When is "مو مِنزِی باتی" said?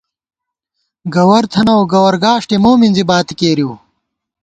2.63-3.33